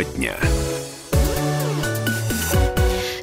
[0.00, 0.59] Тема дня.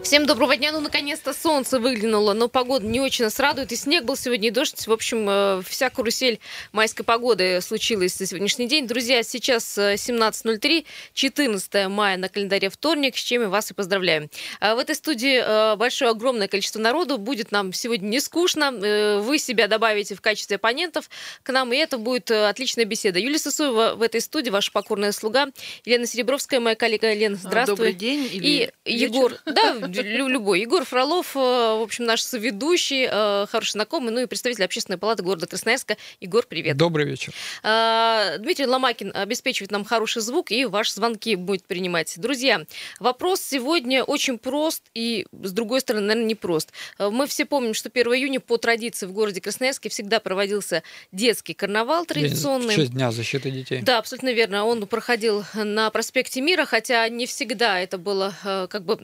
[0.08, 0.72] Всем доброго дня.
[0.72, 3.74] Ну, наконец-то солнце выглянуло, но погода не очень нас радует.
[3.74, 4.88] И снег был сегодня, и дождь.
[4.88, 6.40] В общем, э, вся карусель
[6.72, 8.88] майской погоды случилась за сегодняшний день.
[8.88, 10.84] Друзья, сейчас 17.03, э,
[11.14, 14.30] 14 мая на календаре вторник, с чем мы вас и поздравляем.
[14.62, 17.18] А в этой студии э, большое, огромное количество народу.
[17.18, 18.72] Будет нам сегодня не скучно.
[19.20, 21.10] Вы себя добавите в качестве оппонентов
[21.44, 23.20] к нам, и это будет отличная беседа.
[23.20, 25.50] Юлия Сосуева в этой студии, ваша покорная слуга.
[25.84, 27.14] Елена Серебровская, моя коллега.
[27.14, 27.76] Лена, здравствуй.
[27.76, 28.30] Добрый день.
[28.32, 29.34] Или и Егор.
[29.46, 30.62] Да, любой.
[30.62, 35.24] Егор Фролов, э, в общем, наш соведущий, э, хороший знакомый, ну и представитель общественной палаты
[35.24, 35.98] города Красноярска.
[36.20, 36.78] Егор, привет.
[36.78, 37.34] Добрый вечер.
[37.64, 42.14] Э, Дмитрий Ломакин обеспечивает нам хороший звук и ваши звонки будет принимать.
[42.18, 42.62] Друзья,
[43.00, 46.72] вопрос сегодня очень прост и, с другой стороны, наверное, непрост.
[47.00, 52.06] Мы все помним, что 1 июня по традиции в городе Красноярске всегда проводился детский карнавал
[52.06, 52.74] традиционный.
[52.74, 53.82] В честь Дня защиты детей.
[53.82, 54.66] Да, абсолютно верно.
[54.66, 58.34] Он проходил на проспекте Мира, хотя не всегда это было
[58.70, 58.96] как бы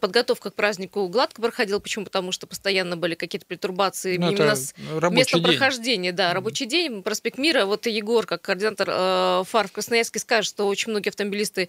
[0.00, 1.78] подготовлено подготовка к празднику гладко проходила.
[1.78, 2.04] Почему?
[2.04, 4.74] Потому что постоянно были какие-то претурбации ну, именно с
[5.10, 5.44] места день.
[5.44, 6.12] прохождения.
[6.12, 7.66] Да, рабочий день, проспект Мира.
[7.66, 11.68] Вот Егор, как координатор э, ФАР в Красноярске, скажет, что очень многие автомобилисты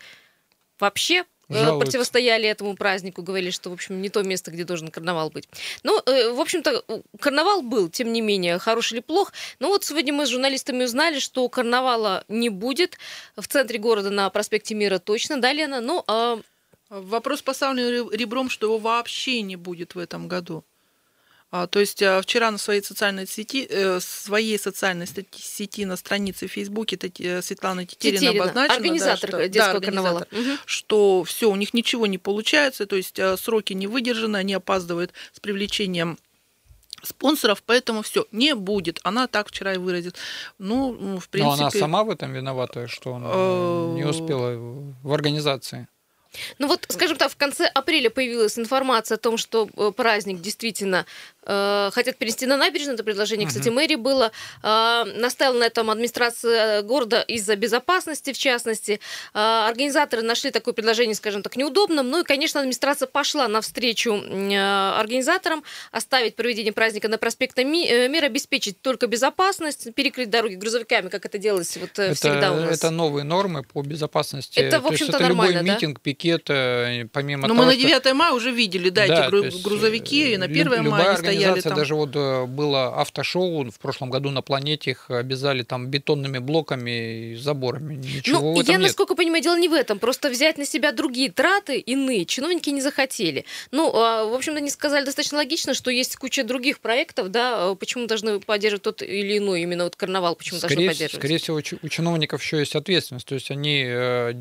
[0.80, 1.80] вообще э, Жалуются.
[1.80, 5.48] противостояли этому празднику, говорили, что, в общем, не то место, где должен карнавал быть.
[5.84, 6.84] Ну, э, в общем-то,
[7.20, 9.34] карнавал был, тем не менее, хороший или плох.
[9.60, 12.98] Но вот сегодня мы с журналистами узнали, что карнавала не будет
[13.36, 15.82] в центре города на проспекте Мира точно, да, Лена?
[15.82, 16.40] Ну, а
[17.02, 20.64] Вопрос поставлен ребром, что его вообще не будет в этом году.
[21.50, 26.48] А, то есть а, вчера на своей социальной сети, э, своей социальной сети на странице
[26.48, 30.28] в Фейсбуке э, Светлана Тетерина, Тетерина обозначила, организатор да, что, детского да, карнавала,
[30.66, 35.14] что все у них ничего не получается, то есть а, сроки не выдержаны, они опаздывают
[35.32, 36.18] с привлечением
[37.04, 39.00] спонсоров, поэтому все не будет.
[39.04, 40.16] Она так вчера и выразит.
[40.58, 41.44] Ну, в принципе.
[41.44, 44.56] Но она сама в этом виновата, что она не успела
[45.04, 45.88] в организации.
[46.60, 51.06] Ну вот, скажем так, в конце апреля появилась информация о том, что э, праздник действительно
[51.46, 52.96] э, хотят перенести на набережную.
[52.96, 53.74] Это предложение, кстати, uh-huh.
[53.74, 54.32] мэрии было.
[54.64, 59.00] Э, настаивала на этом администрация города из-за безопасности, в частности.
[59.34, 62.10] Э, организаторы нашли такое предложение, скажем так, неудобным.
[62.10, 68.08] Ну и, конечно, администрация пошла навстречу э, организаторам оставить проведение праздника на проспекте Ми- э,
[68.08, 72.56] Мира, обеспечить только безопасность, перекрыть дороги грузовиками, как это делалось вот э, это, всегда у
[72.56, 72.78] нас.
[72.78, 74.60] Это новые нормы по безопасности.
[74.60, 75.76] Это, в общем-то, нормально, любой да?
[75.76, 78.14] митинг, пикет, пакет, помимо Но того, мы на 9 что...
[78.14, 81.76] мая уже видели, да, да эти грузовики, и на 1 люб, мая они стояли там.
[81.76, 87.34] даже вот э, было автошоу в прошлом году на планете, их обязали там бетонными блоками
[87.34, 87.96] и заборами.
[87.96, 88.88] Ничего ну, в этом я, нет.
[88.88, 90.00] насколько понимаю, дело не в этом.
[90.00, 93.46] Просто взять на себя другие траты иные чиновники не захотели.
[93.72, 97.76] Ну, а, в общем-то, они сказали достаточно логично, что есть куча других проектов, да, а,
[97.76, 101.22] почему должны поддерживать тот или иной, именно вот карнавал, почему скорее, должны поддерживать?
[101.22, 103.28] Скорее всего, у чиновников еще есть ответственность.
[103.28, 104.34] То есть они, э,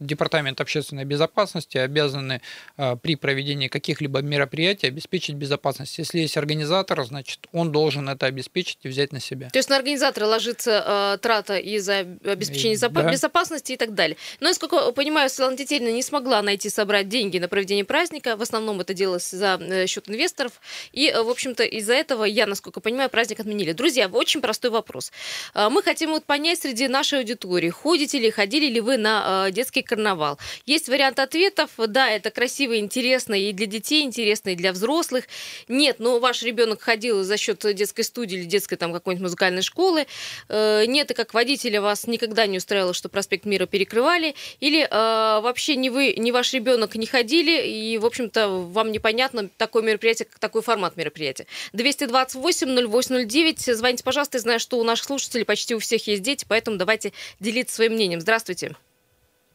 [0.00, 2.40] департамент общественной безопасности обязан обязаны
[2.76, 5.98] а, при проведении каких-либо мероприятий обеспечить безопасность.
[5.98, 9.50] Если есть организатор, значит, он должен это обеспечить и взять на себя.
[9.50, 13.10] То есть на организатора ложится э, трата из-за обеспечения и, да.
[13.10, 14.16] безопасности и так далее.
[14.40, 18.36] Но, насколько понимаю, Светлана Тетерина не смогла найти, собрать деньги на проведение праздника.
[18.36, 20.52] В основном это делалось за э, счет инвесторов.
[20.92, 23.72] И, э, в общем-то, из-за этого, я, насколько понимаю, праздник отменили.
[23.72, 25.12] Друзья, очень простой вопрос.
[25.54, 30.38] Мы хотим вот понять среди нашей аудитории, ходите ли, ходили ли вы на детский карнавал.
[30.66, 31.70] Есть вариант ответов.
[31.78, 35.24] Да, это красиво, интересно, и для детей интересно, и для взрослых.
[35.68, 40.06] Нет, но ваш ребенок ходил за счет детской студии или детской там какой-нибудь музыкальной школы.
[40.48, 44.34] Э, нет, и как водителя вас никогда не устраивало, что проспект Мира перекрывали.
[44.60, 49.48] Или э, вообще ни вы, ни ваш ребенок не ходили, и, в общем-то, вам непонятно
[49.56, 51.46] такое мероприятие, как такой формат мероприятия.
[51.72, 53.74] 228-0809.
[53.74, 54.38] Звоните, пожалуйста.
[54.38, 57.92] Я знаю, что у наших слушателей почти у всех есть дети, поэтому давайте делиться своим
[57.92, 58.20] мнением.
[58.20, 58.76] Здравствуйте.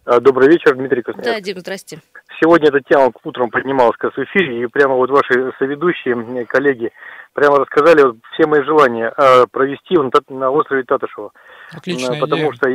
[0.06, 1.34] А, добрый вечер, Дмитрий Кузнецов.
[1.34, 2.00] Да, Дим, здрасте.
[2.40, 6.92] Сегодня эта тема утром поднималась в эфире, и прямо вот ваши соведущие, коллеги,
[7.34, 9.96] прямо рассказали вот все мои желания а, провести
[10.30, 11.32] на острове Татышева.
[11.72, 12.54] Отличная Потому идея.
[12.54, 12.70] что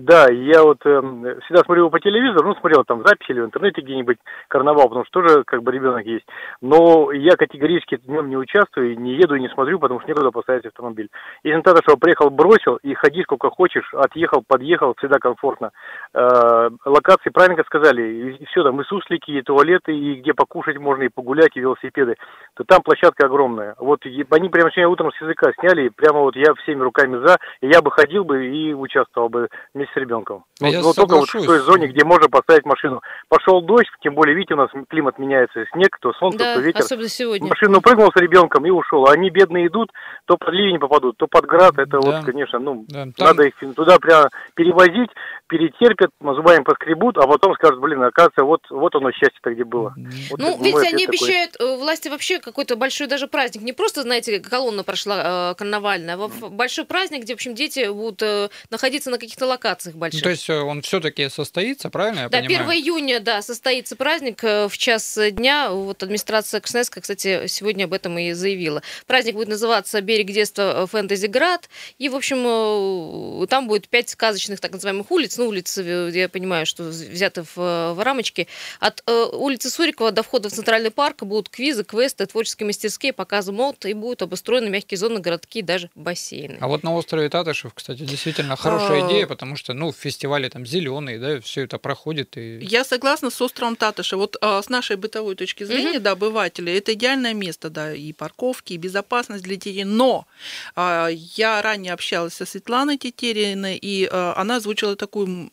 [0.00, 1.00] да, я вот э,
[1.44, 4.18] всегда смотрю его по телевизору, ну, смотрел там записи или в интернете где-нибудь
[4.48, 6.26] карнавал, потому что тоже как бы ребенок есть.
[6.60, 10.30] Но я категорически в нем не участвую, не еду и не смотрю, потому что некуда
[10.30, 11.08] поставить автомобиль.
[11.42, 15.70] Если надо, что приехал, бросил и ходи сколько хочешь, отъехал, подъехал, всегда комфортно.
[16.14, 21.04] Э, локации правильно сказали, и все там и суслики, и туалеты, и где покушать можно,
[21.04, 22.16] и погулять, и велосипеды.
[22.54, 23.74] То там площадка огромная.
[23.78, 27.38] Вот они прямо сегодня утром с языка сняли, и прямо вот я всеми руками за,
[27.60, 29.48] и я бы ходил бы и участвовал бы
[29.84, 30.44] вместе с ребенком.
[30.60, 33.02] А вот, вот только вот в той зоне, где можно поставить машину.
[33.28, 36.80] Пошел дождь, тем более, видите, у нас климат меняется, снег, то солнце, да, то ветер.
[36.80, 37.48] особенно сегодня.
[37.48, 39.06] Машину прыгнул с ребенком и ушел.
[39.06, 39.90] А они бедные идут,
[40.26, 41.74] то под ливень попадут, то под град.
[41.78, 42.00] Это да.
[42.00, 43.04] вот, конечно, ну, да.
[43.16, 43.28] Там...
[43.28, 45.10] надо их туда прямо перевозить,
[45.48, 49.94] перетерпят, зубами поскребут, а потом скажут, блин, оказывается, вот, вот оно счастье-то где было.
[50.30, 51.18] Вот, ну, видите, они такой.
[51.18, 53.62] обещают э, власти вообще какой-то большой даже праздник.
[53.62, 58.22] Не просто, знаете, колонна прошла э, карнавальная, а большой праздник, где, в общем, дети будут
[58.22, 60.20] э, находиться на каких-то локациях больших.
[60.20, 62.68] Ну, то есть э, он все-таки состоится, правильно я да, понимаю?
[62.70, 65.70] 1 июня, да, состоится праздник э, в час дня.
[65.70, 68.82] Вот администрация Кшнеска, кстати, сегодня об этом и заявила.
[69.06, 71.68] Праздник будет называться «Берег детства Фэнтези Град».
[71.98, 75.36] И, в общем, там будет пять сказочных так называемых улиц.
[75.38, 78.48] Ну, улицы, я понимаю, что взяты в, в рамочки.
[78.80, 83.84] От улицы Сурикова до входа в Центральный парк будут квизы, квесты, творческие мастерские, показы мод,
[83.84, 86.58] и будут обустроены мягкие зоны, городки, даже бассейны.
[86.60, 89.08] А вот на острове Татышев, кстати, действительно хорошая а...
[89.08, 92.36] идея, потому что, ну, в фестивале там зеленый, да, все это проходит.
[92.36, 92.58] И...
[92.62, 94.18] Я согласна с островом Татышев.
[94.18, 96.00] Вот а, с нашей бытовой точки зрения, mm-hmm.
[96.00, 99.84] да, обывателя, это идеальное место, да, и парковки, и безопасность для детей.
[99.84, 100.26] Но
[100.74, 105.50] а, я ранее общалась со Светланой Тетериной, и а, она озвучила такую,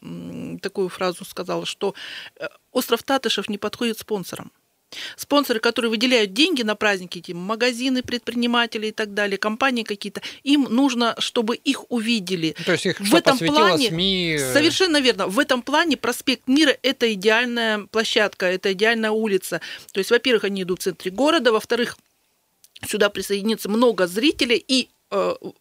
[0.61, 1.93] такую фразу, сказала, что
[2.39, 4.51] э, остров Татышев не подходит спонсорам.
[5.15, 10.67] Спонсоры, которые выделяют деньги на праздники, эти магазины, предприниматели и так далее, компании какие-то, им
[10.69, 12.55] нужно, чтобы их увидели.
[12.65, 14.37] То есть их в этом плане СМИ...
[14.39, 15.27] Э, совершенно верно.
[15.27, 19.61] В этом плане проспект Мира это идеальная площадка, это идеальная улица.
[19.91, 21.97] То есть, во-первых, они идут в центре города, во-вторых,
[22.87, 24.89] сюда присоединится много зрителей и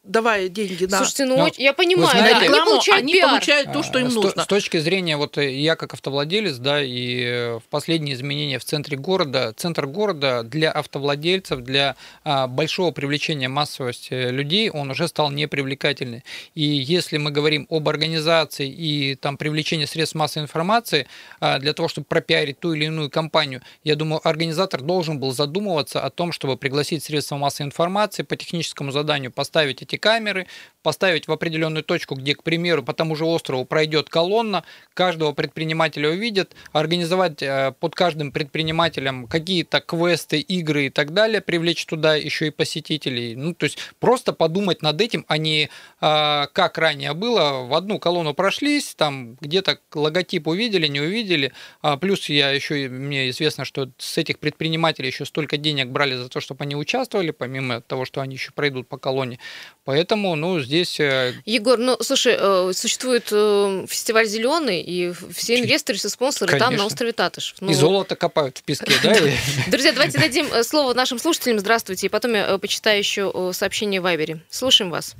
[0.04, 0.98] давая деньги на...
[0.98, 3.28] Слушайте, ну, ну я понимаю, знаете, они получают они пиар.
[3.30, 4.44] получают то, что им с, нужно.
[4.44, 8.64] С точки зрения, вот э, я как автовладелец, да, и э, в последние изменения в
[8.64, 15.32] центре города, центр города для автовладельцев, для а, большого привлечения массовости людей, он уже стал
[15.32, 16.22] непривлекательный.
[16.54, 21.08] И если мы говорим об организации и там привлечении средств массовой информации,
[21.40, 26.00] а, для того, чтобы пропиарить ту или иную компанию, я думаю, организатор должен был задумываться
[26.00, 30.46] о том, чтобы пригласить средства массовой информации по техническому заданию поставить эти камеры,
[30.82, 36.10] поставить в определенную точку, где, к примеру, по тому же острову пройдет колонна, каждого предпринимателя
[36.10, 42.48] увидят, организовать э, под каждым предпринимателем какие-то квесты, игры и так далее, привлечь туда еще
[42.48, 43.34] и посетителей.
[43.34, 45.70] Ну, то есть просто подумать над этим, а не
[46.02, 51.96] а, как ранее было, в одну колонну прошлись, там где-то логотип увидели, не увидели, а
[51.96, 56.40] плюс я еще, мне известно, что с этих предпринимателей еще столько денег брали за то,
[56.40, 59.38] чтобы они участвовали, помимо того, что они еще пройдут по колонне, регионе.
[59.84, 61.00] Поэтому, ну, здесь...
[61.00, 66.68] Э, Егор, ну, слушай, э, существует э, фестиваль «Зеленый», и все инвесторы, все спонсоры Конечно.
[66.68, 67.60] там, на острове Татышев.
[67.60, 67.70] Ну...
[67.70, 69.14] И золото копают в песке, да?
[69.70, 71.58] Друзья, давайте дадим слово нашим слушателям.
[71.58, 72.06] Здравствуйте.
[72.06, 74.40] И потом я почитаю еще сообщение в Вайбере.
[74.48, 75.16] Слушаем вас.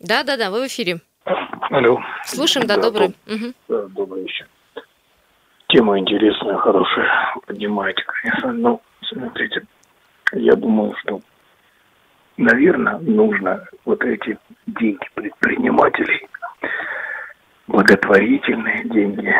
[0.00, 1.00] Да-да-да, вы в эфире.
[1.70, 2.00] Алло.
[2.24, 3.14] Слушаем, да, добрый.
[3.68, 4.48] Да, добрый вечер.
[5.68, 7.34] Тема интересная, хорошая.
[7.46, 8.52] Поднимаете, конечно.
[8.52, 9.62] Ну, смотрите,
[10.32, 11.20] я думаю, что
[12.36, 16.26] наверное, нужно вот эти деньги предпринимателей,
[17.66, 19.34] благотворительные деньги,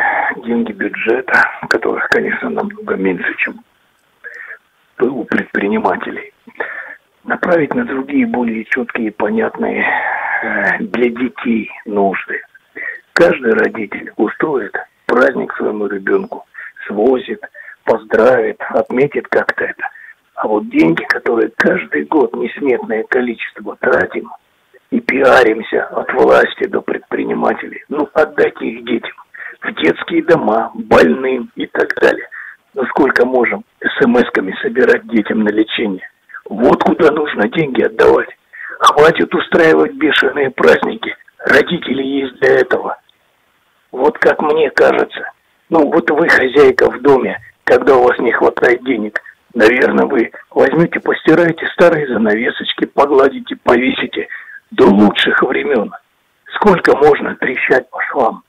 [0.44, 3.60] деньги бюджета, которых, конечно, намного меньше, чем
[5.00, 6.32] у предпринимателей,
[7.24, 9.84] направить на другие более четкие и понятные
[10.42, 12.40] э, для детей нужды.
[13.12, 14.74] Каждый родитель устроит
[15.06, 16.46] праздник своему ребенку,
[16.86, 17.40] свозит,
[17.84, 19.90] поздравит, отметит как-то это.
[20.36, 24.30] А вот деньги, которые каждый год несметное количество тратим
[24.90, 29.14] и пиаримся от власти до предпринимателей, ну, отдайте их детям
[29.62, 32.28] в детские дома, больным и так далее.
[32.74, 36.06] Ну, сколько можем смс-ками собирать детям на лечение?
[36.44, 38.28] Вот куда нужно деньги отдавать.
[38.78, 41.16] Хватит устраивать бешеные праздники.
[41.38, 42.98] Родители есть для этого.
[43.90, 45.32] Вот как мне кажется.
[45.70, 49.18] Ну, вот вы хозяйка в доме, когда у вас не хватает денег–
[49.56, 54.28] Наверное, вы возьмете, постираете старые занавесочки, погладите, повесите
[54.70, 55.90] до лучших времен.
[56.56, 58.42] Сколько можно трещать по швам?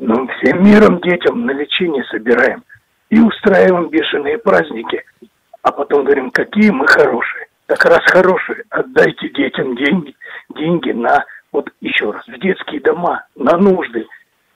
[0.00, 2.64] Ну, всем миром детям на лечение собираем
[3.08, 5.04] и устраиваем бешеные праздники.
[5.62, 7.46] А потом говорим, какие мы хорошие.
[7.66, 10.16] Так раз хорошие, отдайте детям деньги,
[10.56, 14.08] деньги на, вот еще раз, в детские дома, на нужды,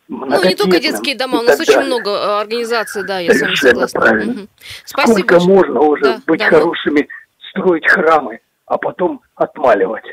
[0.08, 1.86] ну, не только детские дома, у нас очень далее.
[1.86, 4.00] много э, организаций, да, я Совершенно с вами согласна.
[4.00, 4.32] Правильно.
[4.32, 4.48] Угу.
[4.84, 5.12] Спасибо.
[5.12, 5.56] Сколько большое.
[5.56, 7.08] можно уже да, быть да, хорошими,
[7.50, 10.04] строить храмы, а потом отмаливать.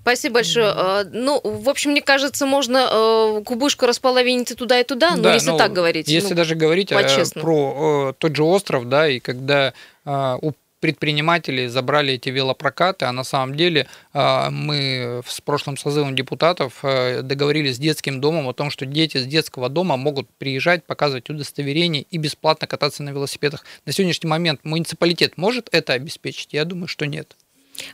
[0.00, 0.72] Спасибо большое.
[0.74, 5.24] Э, ну, в общем, мне кажется, можно э, кубышку располовинить и туда, и туда, но
[5.24, 6.08] да, если ну, так говорить.
[6.08, 9.74] Если ну, даже говорить про тот же остров, да, и когда
[10.06, 16.80] у предприниматели забрали эти велопрокаты, а на самом деле а, мы с прошлым созывом депутатов
[16.82, 21.28] э, договорились с детским домом о том, что дети с детского дома могут приезжать, показывать
[21.30, 23.64] удостоверение и бесплатно кататься на велосипедах.
[23.84, 26.52] На сегодняшний момент муниципалитет может это обеспечить?
[26.52, 27.36] Я думаю, что нет.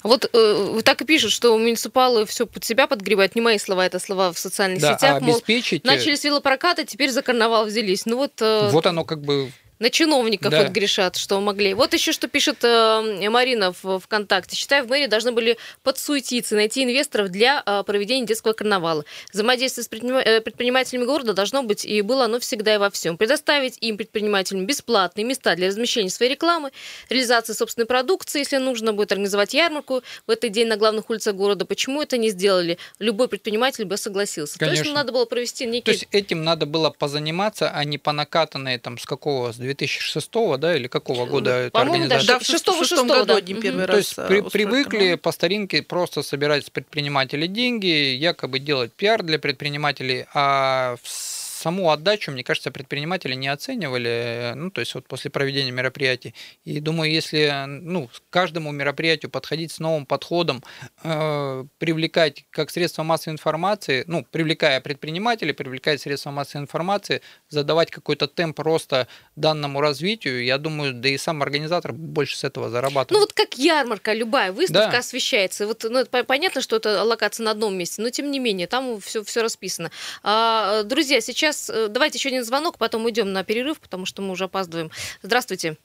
[0.02, 3.34] Вот э, так и пишут, что муниципалы все под себя подгребают.
[3.34, 5.14] Не мои слова, это слова в социальных да, сетях.
[5.14, 5.84] А обеспечить...
[5.84, 8.06] Мол, начали с велопроката, теперь за карнавал взялись.
[8.06, 8.40] Ну вот...
[8.40, 8.70] Э...
[8.70, 10.62] Вот оно как бы на чиновников да.
[10.62, 11.75] вот грешат, что могли.
[11.75, 14.56] Вот еще что пишет э, Марина в ВКонтакте.
[14.56, 19.04] Считаю, в мэрии должны были подсуетиться, найти инвесторов для э, проведения детского карнавала.
[19.33, 23.16] Взаимодействие с э, предпринимателями города должно быть и было оно всегда и во всем.
[23.16, 26.71] Предоставить им, предпринимателям, бесплатные места для размещения своей рекламы,
[27.09, 31.66] реализации собственной продукции, если нужно будет организовать ярмарку в этот день на главных улицах города.
[31.66, 32.78] Почему это не сделали?
[32.99, 34.59] Любой предприниматель бы согласился.
[34.59, 34.83] Конечно.
[34.83, 35.85] То есть надо было провести некий...
[35.85, 40.30] То есть этим надо было позаниматься, а не по накатанной там с какого, с 2006
[40.58, 42.26] да, или какого года ну, эта организация?
[42.26, 43.37] Да, в шестом, шестом году да.
[43.37, 43.92] один первый угу.
[43.92, 44.14] раз.
[44.14, 49.38] То есть при, привыкли по старинке просто собирать с предпринимателей деньги, якобы делать пиар для
[49.38, 55.32] предпринимателей, а в саму отдачу, мне кажется, предприниматели не оценивали, ну, то есть вот после
[55.32, 56.32] проведения мероприятий.
[56.64, 60.62] И думаю, если ну, к каждому мероприятию подходить с новым подходом,
[61.02, 68.28] э, привлекать как средства массовой информации, ну, привлекая предпринимателей, привлекая средства массовой информации, задавать какой-то
[68.28, 73.11] темп роста данному развитию, я думаю, да и сам организатор больше с этого зарабатывает.
[73.11, 74.99] Ну, вот как ярмарка, любая выставка да.
[74.99, 75.66] освещается.
[75.66, 79.25] Вот, ну, понятно, что это локация на одном месте, но тем не менее, там все,
[79.25, 79.90] все расписано.
[80.23, 84.22] А, друзья, сейчас сейчас э, давайте еще один звонок, потом уйдем на перерыв, потому что
[84.22, 84.90] мы уже опаздываем.
[85.22, 85.76] Здравствуйте.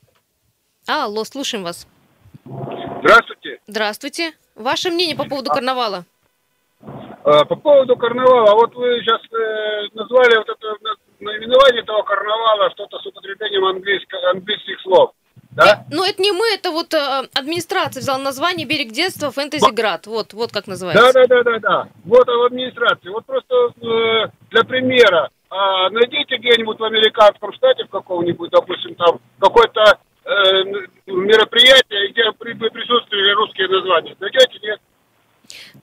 [0.87, 1.87] Алло, слушаем вас.
[2.45, 3.59] Здравствуйте.
[3.67, 4.33] Здравствуйте.
[4.55, 6.05] Ваше мнение по поводу карнавала?
[7.23, 10.75] А, по поводу карнавала, вот вы сейчас э, назвали вот это
[11.19, 15.11] наименование этого карнавала что-то с употреблением английских, слов.
[15.51, 15.85] Да?
[15.91, 20.07] Ну, это не мы, это вот э, администрация взяла название «Берег детства», «Фэнтези Град».
[20.07, 21.11] Вот, вот как называется.
[21.13, 21.87] Да, да, да, да, да.
[22.05, 23.09] Вот в администрации.
[23.09, 29.19] Вот просто э, для примера а, найдите где-нибудь в американском штате, в каком-нибудь, допустим, там
[29.37, 30.63] какое-то э,
[31.07, 34.15] мероприятие, где при, присутствовали русские названия.
[34.17, 34.79] Найдете, нет?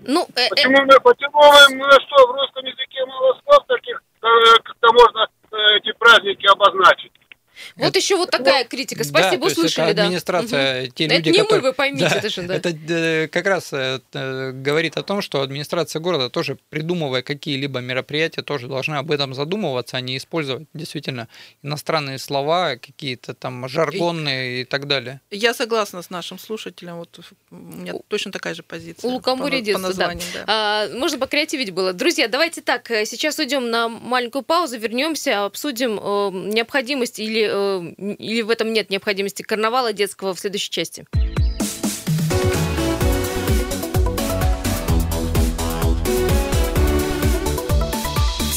[0.00, 4.02] Ну, э, э почему, мы, почему мы, мы что, в русском языке мало слов таких,
[4.22, 4.26] э,
[4.64, 7.12] как-то можно э, эти праздники обозначить?
[7.77, 9.05] Вот это, еще вот такая критика.
[9.05, 10.91] Спасибо, да, услышали, это администрация, да.
[10.95, 11.62] те люди, это не которые...
[11.62, 12.09] мы, вы поймите.
[12.09, 12.55] Да, это, же, да.
[12.55, 18.43] это э, как раз это говорит о том, что администрация города тоже, придумывая какие-либо мероприятия,
[18.43, 21.29] тоже должна об этом задумываться, а не использовать действительно
[21.62, 25.21] иностранные слова, какие-то там жаргонные и, и так далее.
[25.31, 26.97] Я согласна с нашим слушателем.
[26.97, 27.19] Вот
[27.50, 29.09] у меня точно такая же позиция.
[29.09, 30.45] У Лукоморья по, по названию, да.
[30.45, 30.45] да.
[30.47, 31.93] А, можно покреативить было.
[31.93, 38.43] Друзья, давайте так, сейчас уйдем на маленькую паузу, вернемся, обсудим э, необходимость или Э, или
[38.43, 41.05] в этом нет необходимости карнавала детского в следующей части?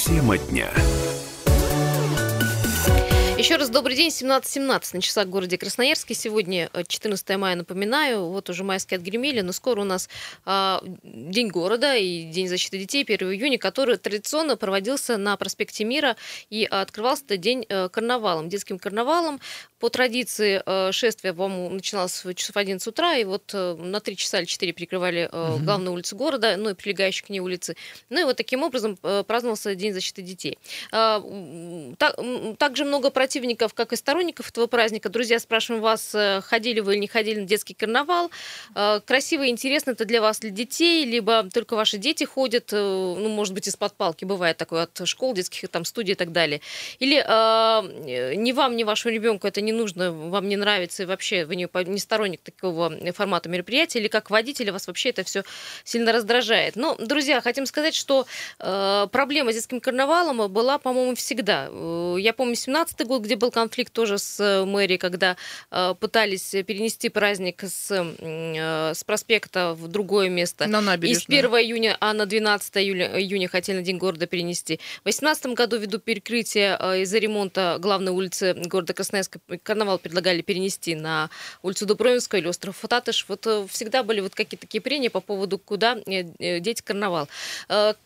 [0.06, 0.70] Тема дня.
[3.52, 4.08] Еще раз добрый день.
[4.08, 6.14] 17.17 на часах в городе Красноярске.
[6.14, 8.28] Сегодня 14 э, мая, напоминаю.
[8.28, 10.08] Вот уже майские отгремели, но скоро у нас
[10.46, 16.16] э, День города и День защиты детей 1 июня, который традиционно проводился на проспекте Мира
[16.50, 19.42] и открывался этот день э, карнавалом, детским карнавалом.
[19.82, 24.16] По традиции э, шествие, по-моему, начиналось в часов 11 утра, и вот э, на 3
[24.16, 25.64] часа или 4 перекрывали угу.
[25.64, 27.76] главную улицу города, ну и прилегающие к ней улицы.
[28.10, 30.60] Ну и вот таким образом праздновался День защиты детей.
[30.92, 32.20] Так,
[32.58, 35.08] также много против противников, как и сторонников этого праздника.
[35.08, 38.30] Друзья, спрашиваем вас, ходили вы или не ходили на детский карнавал?
[39.06, 43.54] Красиво и интересно это для вас, для детей, либо только ваши дети ходят, ну, может
[43.54, 46.60] быть, из-под палки, бывает такое, от школ, детских там студий и так далее.
[47.00, 51.46] Или э, ни вам, ни вашему ребенку это не нужно, вам не нравится, и вообще
[51.46, 55.44] вы не, не сторонник такого формата мероприятия, или как водитель вас вообще это все
[55.84, 56.76] сильно раздражает.
[56.76, 58.26] Но, друзья, хотим сказать, что
[58.60, 61.70] э, проблема с детским карнавалом была, по-моему, всегда.
[62.18, 65.38] Я помню, 17 год, где был конфликт тоже с э, мэрией, когда
[65.72, 70.68] э, пытались перенести праздник с, э, с проспекта в другое место.
[70.68, 71.40] На набережную.
[71.40, 74.80] И с 1 июня, а на 12 июля, июня хотели на День города перенести.
[75.02, 81.30] В 2018 году, ввиду перекрытия из-за ремонта главной улицы города Красноярска, карнавал предлагали перенести на
[81.64, 83.26] улицу Дубровинскую или остров Фататыш.
[83.28, 87.28] Вот всегда были вот какие-то такие прения по поводу, куда деть карнавал.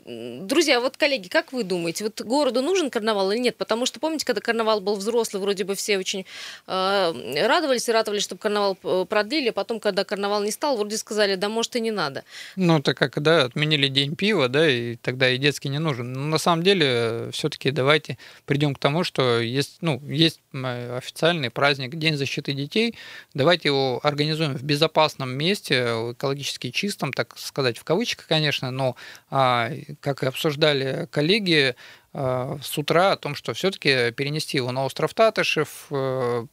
[0.06, 3.56] Друзья, вот, коллеги, как вы думаете, вот городу нужен карнавал или нет?
[3.58, 6.26] Потому что, помните, когда карнавал был взрослый, вроде бы все очень
[6.68, 10.98] э, радовались и радовались, чтобы карнавал э, продлили, а потом, когда карнавал не стал, вроде
[10.98, 12.24] сказали, да может и не надо.
[12.56, 16.14] Ну, так как, да, отменили день пива, да, и тогда и детский не нужен.
[16.14, 21.52] Но на самом деле, все-таки давайте придем к тому, что есть, ну, есть официальные национальный
[21.52, 22.96] праздник, День защиты детей.
[23.34, 28.96] Давайте его организуем в безопасном месте, экологически чистом, так сказать, в кавычках, конечно, но,
[29.30, 29.72] а,
[30.02, 31.76] как и обсуждали коллеги,
[32.14, 36.46] а, с утра о том, что все-таки перенести его на остров Татышев, э,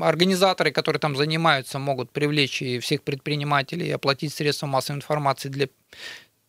[0.00, 5.68] организаторы, которые там занимаются, могут привлечь и всех предпринимателей, и оплатить средства массовой информации для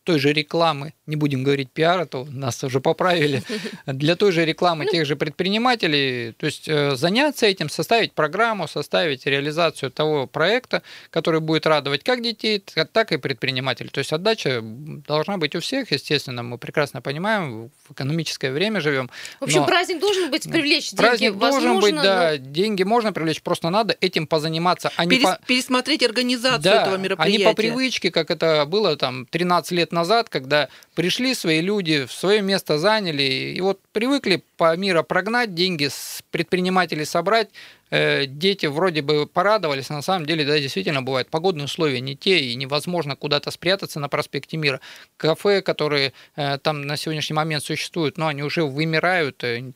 [0.06, 3.42] той же рекламы, не будем говорить пиара, то нас уже поправили,
[3.86, 4.90] для той же рекламы ну.
[4.90, 11.40] тех же предпринимателей, то есть э, заняться этим, составить программу, составить реализацию того проекта, который
[11.40, 13.90] будет радовать как детей, так и предпринимателей.
[13.90, 19.10] То есть отдача должна быть у всех, естественно, мы прекрасно понимаем, в экономическое время живем.
[19.40, 21.02] В общем, праздник должен быть привлечь деньги.
[21.02, 22.36] Праздник должен быть, да, но...
[22.36, 24.92] деньги можно привлечь, просто надо этим позаниматься.
[24.96, 25.40] А Перес, по...
[25.46, 27.36] Пересмотреть организацию да, этого мероприятия.
[27.36, 32.04] А не по привычке, как это было там 13 лет назад, когда пришли свои люди,
[32.06, 37.48] в свое место заняли, и вот привыкли по миру прогнать, деньги с предпринимателей собрать,
[37.90, 42.14] э, дети вроде бы порадовались, а на самом деле, да, действительно бывает, погодные условия не
[42.14, 44.80] те, и невозможно куда-то спрятаться на проспекте Мира.
[45.16, 49.72] Кафе, которые э, там на сегодняшний момент существуют, но они уже вымирают э,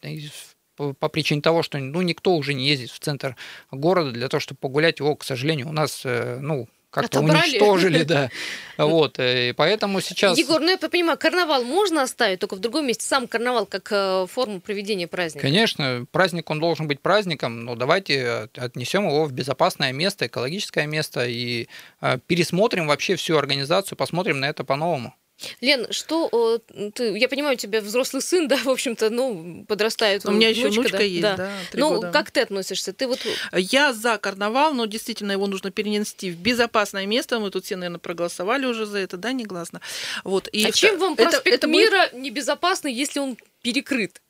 [0.77, 3.37] по причине того, что ну, никто уже не ездит в центр
[3.71, 5.01] города для того, чтобы погулять.
[5.01, 8.31] Его, к сожалению, у нас ну, как-то уничтожили, да.
[8.77, 10.39] Вот, э, и поэтому сейчас...
[10.39, 14.27] Егор, ну я понимаю, карнавал можно оставить, только в другом месте, сам карнавал как э,
[14.31, 15.47] форму проведения праздника.
[15.47, 21.27] Конечно, праздник, он должен быть праздником, но давайте отнесем его в безопасное место, экологическое место
[21.27, 21.69] и
[22.01, 25.15] э, пересмотрим вообще всю организацию, посмотрим на это по-новому.
[25.61, 26.61] Лен, что
[26.95, 30.25] ты, я понимаю, у тебя взрослый сын, да, в общем-то, ну, подрастает.
[30.27, 31.03] У меня еще внучка, да?
[31.03, 31.37] есть, да.
[31.37, 32.11] да ну, года.
[32.11, 32.93] как ты относишься?
[32.93, 33.21] Ты вот...
[33.53, 37.39] Я за карнавал, но действительно его нужно перенести в безопасное место.
[37.39, 39.81] Мы тут все, наверное, проголосовали уже за это, да, негласно.
[40.25, 40.49] Вот.
[40.49, 42.23] И а чем вам проспект это, это мира будет...
[42.23, 44.21] небезопасный, если он перекрыт?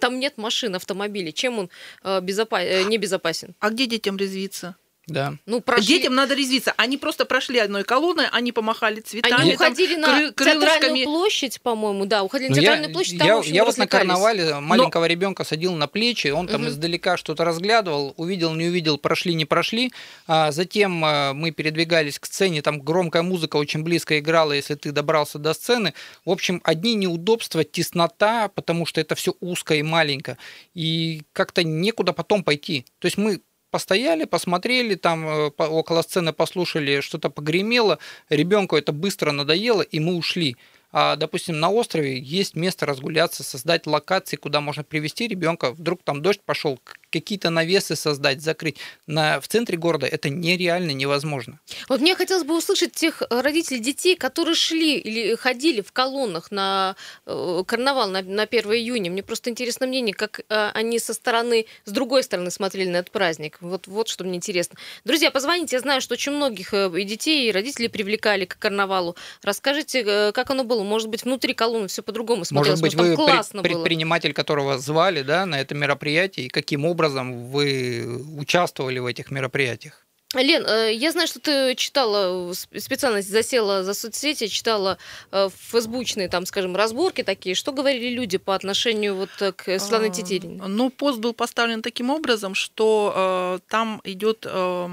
[0.00, 1.32] Там нет машин, автомобилей.
[1.32, 1.70] Чем он
[2.04, 2.62] э, безопа...
[2.62, 3.54] э, небезопасен?
[3.58, 4.76] А где детям резвиться?
[5.10, 5.34] Да.
[5.46, 5.86] Ну, прошли...
[5.86, 6.72] Детям надо резвиться.
[6.76, 9.40] Они просто прошли одной колонной, они помахали цветами.
[9.40, 13.18] Они уходили там, на кры- театральную площадь, по-моему, да, уходили на ну, театральную я, площадь.
[13.18, 15.06] Там, я общем, я вот на карнавале маленького Но...
[15.06, 16.70] ребенка садил на плечи, он там угу.
[16.70, 19.92] издалека что-то разглядывал, увидел, не увидел, прошли, не прошли.
[20.26, 24.92] А затем а, мы передвигались к сцене, там громкая музыка очень близко играла, если ты
[24.92, 25.94] добрался до сцены.
[26.24, 30.38] В общем, одни неудобства, теснота, потому что это все узко и маленько,
[30.74, 32.86] и как-то некуда потом пойти.
[32.98, 39.32] То есть мы постояли, посмотрели, там э, около сцены послушали, что-то погремело, ребенку это быстро
[39.32, 40.56] надоело, и мы ушли
[40.92, 45.70] а, допустим, на острове есть место разгуляться, создать локации, куда можно привести ребенка.
[45.72, 46.80] Вдруг там дождь пошел,
[47.10, 48.78] какие-то навесы создать, закрыть.
[49.06, 51.60] На, в центре города это нереально невозможно.
[51.88, 56.96] Вот мне хотелось бы услышать тех родителей детей, которые шли или ходили в колоннах на
[57.26, 59.10] э, карнавал на, на 1 июня.
[59.10, 63.12] Мне просто интересно мнение, как э, они со стороны, с другой стороны смотрели на этот
[63.12, 63.58] праздник.
[63.60, 64.78] Вот, вот что мне интересно.
[65.04, 69.16] Друзья, позвоните, я знаю, что очень многих э, и детей, и родителей привлекали к карнавалу.
[69.42, 70.84] Расскажите, э, как оно было было.
[70.84, 72.80] Может быть, внутри колонны все по-другому смотрелось.
[72.80, 76.99] Может быть, вы классно пред, предприниматель, которого звали да, на это мероприятие, и каким образом
[77.08, 80.06] вы участвовали в этих мероприятиях?
[80.34, 84.96] Лен, э, я знаю, что ты читала, специально засела за соцсети, читала
[85.32, 87.56] э, фейсбучные, там, скажем, разборки такие.
[87.56, 90.62] Что говорили люди по отношению вот к Светлане Тетерине?
[90.68, 94.88] Ну, пост был поставлен таким образом, что э, там идет э,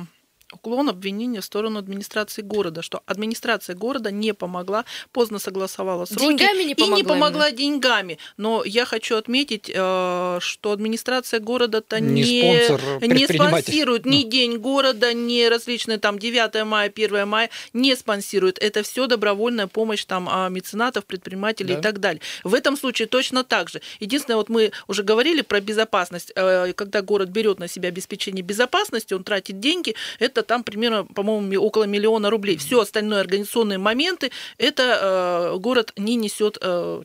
[0.57, 6.63] уклон обвинения в сторону администрации города, что администрация города не помогла, поздно согласовала сроки деньгами
[6.63, 7.57] не помогла и не помогла именно.
[7.57, 8.17] деньгами.
[8.37, 14.29] Но я хочу отметить, э, что администрация города-то не, не, не спонсирует ни ну.
[14.29, 18.57] День города, ни различные там 9 мая, 1 мая, не спонсирует.
[18.59, 21.79] Это все добровольная помощь там а, меценатов, предпринимателей да.
[21.79, 22.21] и так далее.
[22.43, 23.81] В этом случае точно так же.
[23.99, 26.31] Единственное, вот мы уже говорили про безопасность.
[26.35, 31.61] Э, когда город берет на себя обеспечение безопасности, он тратит деньги, это там примерно, по-моему,
[31.61, 32.57] около миллиона рублей.
[32.57, 37.03] Все остальные организационные моменты, это э, город не несет э,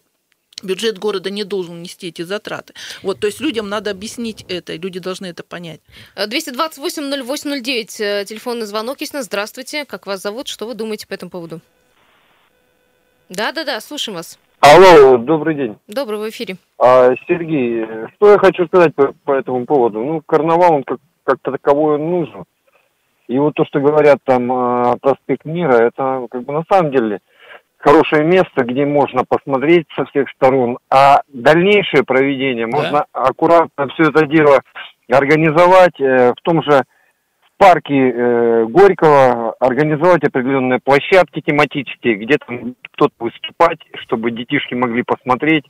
[0.62, 2.74] бюджет города не должен нести эти затраты.
[3.02, 5.81] Вот, то есть людям надо объяснить это, и люди должны это понять.
[6.16, 9.26] 228-0809, э, телефонный звонок есть нас.
[9.26, 11.61] Здравствуйте, как вас зовут, что вы думаете по этому поводу?
[13.28, 14.38] Да-да-да, слушаем вас.
[14.61, 15.76] Алло, добрый день.
[15.88, 16.57] Добрый, в эфире.
[16.78, 19.98] А, Сергей, что я хочу сказать по, по этому поводу?
[19.98, 22.44] Ну, карнавал, он как, как таковой нужен.
[23.33, 27.21] И вот то, что говорят там э, проспект Мира, это как бы на самом деле
[27.79, 30.79] хорошее место, где можно посмотреть со всех сторон.
[30.90, 32.77] А дальнейшее проведение да?
[32.77, 34.61] можно аккуратно все это дело
[35.11, 36.83] организовать э, в том же
[37.57, 45.64] парке э, Горького, организовать определенные площадки тематические, где там кто-то выступать, чтобы детишки могли посмотреть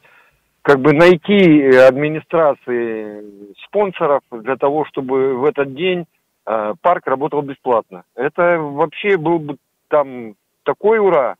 [0.62, 6.04] как бы найти администрации спонсоров для того, чтобы в этот день э,
[6.44, 8.04] парк работал бесплатно.
[8.14, 9.56] Это вообще был бы
[9.88, 11.36] там такой ура.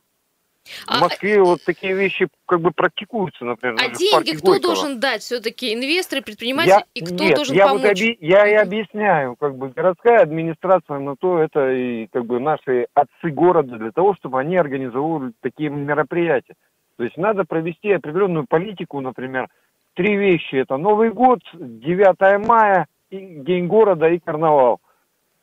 [0.63, 3.75] В А- Москве вот такие вещи как бы практикуются, например.
[3.81, 4.59] А деньги кто Горького.
[4.61, 5.21] должен дать?
[5.21, 7.81] Все-таки инвесторы, предприниматели, Я- и кто нет, должен я помочь?
[7.81, 12.39] Вот оби- я и объясняю, как бы городская администрация на то это и как бы
[12.39, 16.53] наши отцы города для того, чтобы они организовывали такие мероприятия.
[16.95, 19.49] То есть надо провести определенную политику, например,
[19.95, 20.55] три вещи.
[20.55, 24.79] Это Новый год, 9 мая, День города и карнавал.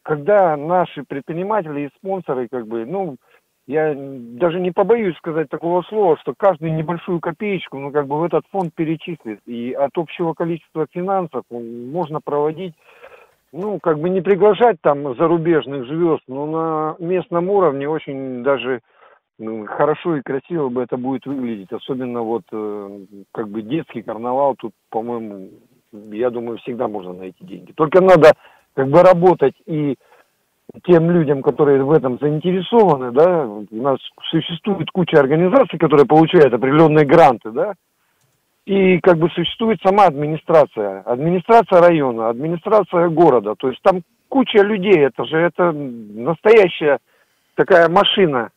[0.03, 3.17] Когда наши предприниматели и спонсоры, как бы, ну,
[3.67, 8.25] я даже не побоюсь сказать такого слова, что каждую небольшую копеечку, ну, как бы в
[8.25, 9.41] этот фонд перечислит.
[9.47, 12.75] И от общего количества финансов можно проводить,
[13.53, 18.81] ну, как бы не приглашать там зарубежных звезд, но на местном уровне очень даже
[19.41, 21.73] ну, хорошо и красиво бы это будет выглядеть.
[21.73, 23.01] Особенно вот э,
[23.33, 25.49] как бы детский карнавал, тут, по-моему,
[25.93, 27.73] я думаю, всегда можно найти деньги.
[27.73, 28.33] Только надо
[28.75, 29.97] как бы работать и
[30.85, 33.99] тем людям, которые в этом заинтересованы, да, у нас
[34.31, 37.75] существует куча организаций, которые получают определенные гранты, да,
[38.67, 45.01] и как бы существует сама администрация, администрация района, администрация города, то есть там куча людей,
[45.01, 46.99] это же это настоящая
[47.57, 48.51] такая машина,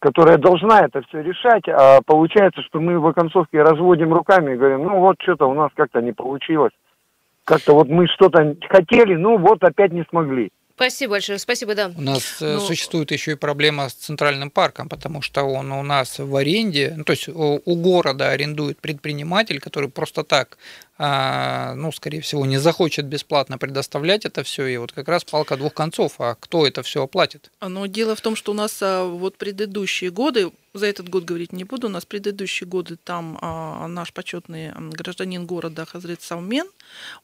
[0.00, 4.84] которая должна это все решать, а получается, что мы в оконцовке разводим руками и говорим,
[4.84, 6.72] ну вот что-то у нас как-то не получилось,
[7.44, 10.50] как-то вот мы что-то хотели, ну вот опять не смогли.
[10.76, 11.92] Спасибо большое, спасибо, да.
[11.96, 15.82] У нас э, Ну- существует еще и проблема с центральным парком, потому что он у
[15.84, 20.58] нас в аренде, ну, то есть у, у города арендует предприниматель, который просто так,
[20.98, 25.56] а, ну, скорее всего, не захочет бесплатно предоставлять это все, и вот как раз палка
[25.56, 27.52] двух концов, а кто это все оплатит?
[27.60, 31.52] Но дело в том, что у нас а, вот предыдущие годы, за этот год говорить
[31.52, 36.66] не буду, у нас предыдущие годы там а, наш почетный гражданин города Хазрет Саумен,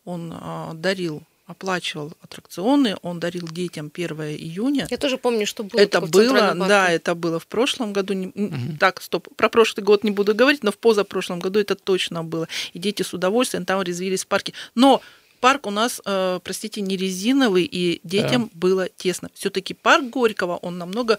[0.05, 4.87] он а, дарил оплачивал аттракционы, он дарил детям 1 июня.
[4.91, 8.15] Я тоже помню, что было Это было, да, это было в прошлом году.
[8.15, 8.77] Мгм.
[8.79, 12.49] Так, стоп, про прошлый год не буду говорить, но в позапрошлом году это точно было.
[12.73, 14.53] И дети с удовольствием там резвились в парке.
[14.75, 15.01] Но
[15.41, 19.31] парк у нас, э, простите, не резиновый, и детям было тесно.
[19.35, 21.19] Все-таки парк Горького, он намного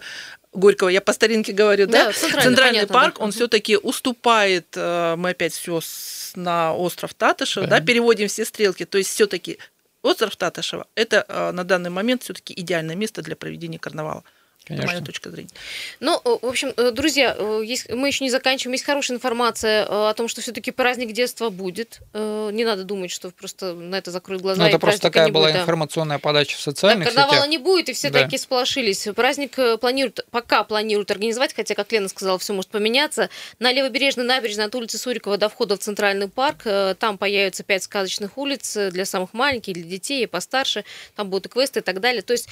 [0.52, 2.06] Горького, я по старинке говорю, да?
[2.06, 3.24] Да, центральный, Центральный понятно, парк, да.
[3.24, 5.80] он все-таки уступает, э, мы опять все
[6.34, 7.78] на остров Татышева, Да.
[7.78, 9.58] да, переводим все стрелки, то есть все-таки
[10.02, 14.24] остров Татышева это э, на данный момент все-таки идеальное место для проведения карнавала.
[14.66, 15.06] Это моя Конечно.
[15.06, 15.50] точка зрения.
[15.98, 18.74] Ну, э, в общем, э, друзья, э, есть, мы еще не заканчиваем.
[18.74, 22.00] Есть хорошая информация о том, что все-таки праздник детства будет.
[22.14, 24.62] Не надо думать, что просто на это закроют глаза.
[24.62, 25.62] Ну, это просто такая была будет, да.
[25.62, 27.48] информационная подача в Да, социальных карнавала сетях.
[27.48, 28.22] не будет, и все Да.
[28.22, 29.08] такие сполошились.
[29.16, 33.30] Праздник планируют, пока планируют организовать, хотя, как Лена сказала, все может поменяться.
[33.58, 36.62] На Левобережной набережной от улицы Сурикова до входа в Центральный парк.
[36.98, 40.84] Там появятся пять сказочных улиц для самых маленьких, для детей и постарше.
[41.16, 42.22] Там будут и квесты и так далее.
[42.22, 42.48] То есть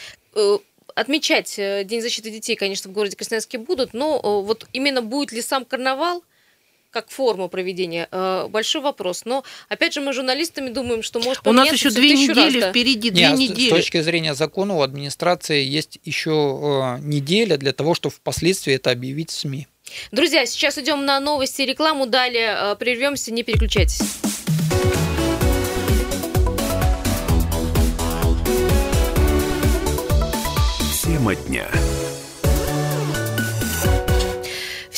[0.94, 5.32] отмечать э, День защиты детей, конечно, в городе Красноярске будут, но э, вот именно будет
[5.32, 6.22] ли сам карнавал
[6.90, 9.24] как форма проведения, э, большой вопрос.
[9.24, 12.70] Но, опять же, мы журналистами думаем, что может У нас еще две раз, недели да.
[12.70, 13.68] впереди, две а с- недели.
[13.68, 19.30] С точки зрения закона у администрации есть еще неделя для того, чтобы впоследствии это объявить
[19.30, 19.68] в СМИ.
[20.10, 22.06] Друзья, сейчас идем на новости и рекламу.
[22.06, 24.00] Далее прервемся, не переключайтесь.
[31.20, 31.89] Тема дня.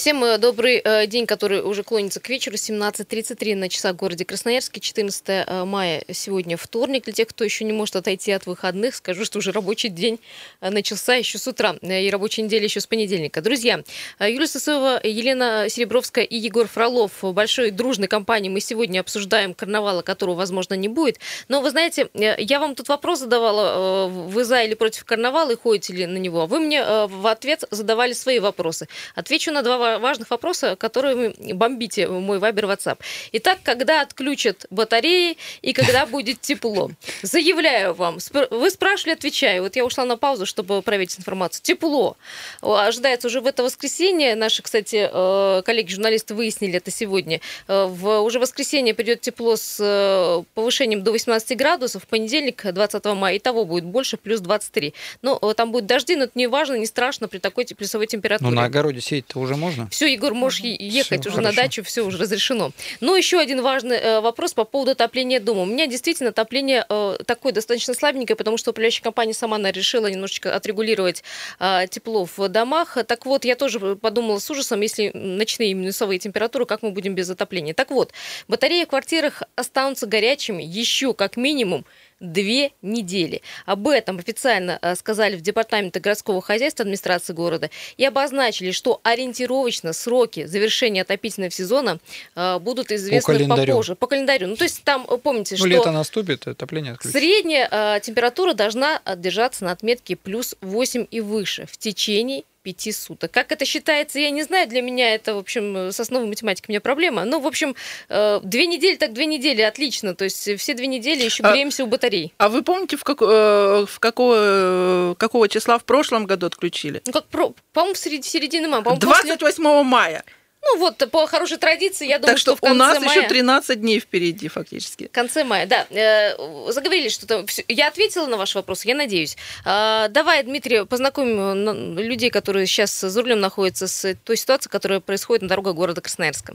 [0.02, 2.56] Всем э, добрый э, день, который уже клонится к вечеру.
[2.56, 4.80] 17.33 на часах в городе Красноярске.
[4.80, 7.04] 14 э, мая сегодня вторник.
[7.04, 10.18] Для тех, кто еще не может отойти от выходных, скажу, что уже рабочий день
[10.60, 11.76] начался еще с утра.
[11.82, 13.42] И рабочая неделя еще с понедельника.
[13.42, 13.84] Друзья,
[14.18, 20.34] Юлия Сысоева, Елена Серебровская и Егор Фролов большой дружной компании мы сегодня обсуждаем карнавала, которого,
[20.34, 21.20] возможно, не будет.
[21.46, 25.92] Но вы знаете, я вам тут вопрос задавала, вы за или против карнавала и ходите
[25.92, 26.40] ли на него?
[26.42, 28.88] А Вы мне в ответ задавали свои вопросы.
[29.14, 32.98] Отвечу на два ва- важных вопроса, которые вы бомбите в мой вайбер WhatsApp.
[33.32, 36.90] Итак, когда отключат батареи и когда будет тепло?
[37.22, 38.18] Заявляю вам.
[38.50, 39.62] Вы спрашивали, отвечаю.
[39.62, 41.62] Вот я ушла на паузу, чтобы проверить информацию.
[41.62, 42.16] Тепло.
[42.60, 44.34] Ожидается уже в это воскресенье.
[44.34, 47.40] Наши, кстати, э, коллеги-журналисты выяснили это сегодня.
[47.68, 52.04] Э, В уже воскресенье придет тепло с э, повышением до 18 градусов.
[52.04, 54.94] В понедельник, 20 мая, и того будет больше, плюс 23.
[55.22, 58.50] Ну, э, там будет дожди, но это не важно, не страшно при такой плюсовой температуре.
[58.50, 59.81] Ну, на огороде сеять-то уже можно?
[59.82, 59.90] Можно.
[59.90, 61.50] Все, Егор, можешь ехать все, уже хорошо.
[61.50, 62.72] на дачу, все уже разрешено.
[63.00, 65.62] Но еще один важный э, вопрос по поводу отопления дома.
[65.62, 70.54] У меня действительно отопление э, такое достаточно слабенькое, потому что управляющая компания сама решила немножечко
[70.54, 71.22] отрегулировать
[71.60, 72.98] э, тепло в домах.
[73.06, 77.30] Так вот, я тоже подумала с ужасом, если ночные минусовые температуры, как мы будем без
[77.30, 77.74] отопления.
[77.74, 78.12] Так вот,
[78.48, 81.84] батареи в квартирах останутся горячими еще как минимум
[82.22, 83.42] две недели.
[83.66, 89.92] Об этом официально э, сказали в Департаменте городского хозяйства администрации города и обозначили, что ориентировочно
[89.92, 91.98] сроки завершения отопительного сезона
[92.34, 93.96] э, будут известны по попозже.
[93.96, 94.46] По календарю.
[94.46, 95.66] Ну, то есть там, э, помните, ну, что...
[95.66, 97.18] лето наступит, отопление отключится.
[97.18, 103.30] Средняя температура должна держаться на отметке плюс 8 и выше в течение пяти суток.
[103.30, 104.68] Как это считается, я не знаю.
[104.68, 107.24] Для меня это, в общем, с основой математики у меня проблема.
[107.24, 107.74] Ну, в общем,
[108.08, 110.14] э, две недели так две недели, отлично.
[110.14, 112.32] То есть все две недели еще а греемся а, у батарей.
[112.38, 117.02] А вы помните, в, как, э, в какого, какого числа в прошлом году отключили?
[117.06, 118.82] Ну, как, по-моему, в середине мая.
[118.82, 119.82] 28 после...
[119.82, 120.24] мая.
[120.64, 123.18] Ну вот, по хорошей традиции, я думаю, так что, что в конце у нас мая...
[123.18, 125.08] еще 13 дней впереди фактически.
[125.08, 125.86] В конце мая, да.
[125.90, 127.44] Э, заговорили что-то.
[127.68, 129.36] Я ответила на ваш вопрос, я надеюсь.
[129.64, 135.42] А, давай, Дмитрий, познакомим людей, которые сейчас за рулем находятся, с той ситуацией, которая происходит
[135.42, 136.54] на дорогах города Красноярска.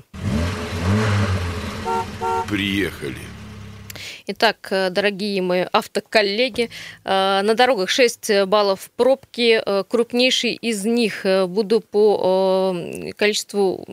[2.49, 3.36] Приехали.
[4.29, 6.69] Итак, э, дорогие мои автоколлеги,
[7.05, 9.61] э, на дорогах 6 баллов пробки.
[9.65, 12.75] Э, крупнейший из них буду по
[13.15, 13.85] количеству,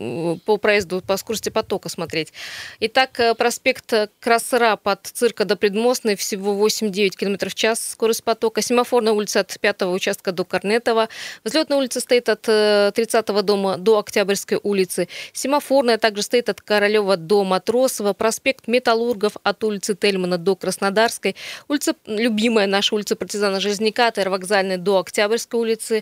[0.45, 2.33] по проезду, по скорости потока смотреть.
[2.81, 8.61] Итак, проспект Красра под цирка до Предмостной всего 8-9 км в час скорость потока.
[8.61, 11.07] Семафорная улица от 5 участка до Корнетова.
[11.45, 15.07] Взлетная улица стоит от 30 дома до Октябрьской улицы.
[15.31, 18.11] Семафорная также стоит от Королева до Матросова.
[18.13, 21.35] Проспект Металлургов от улицы Тельмана Германа до Краснодарской,
[21.67, 26.01] улица, любимая наша улица партизана Железняка, Аэровокзальной до Октябрьской улицы,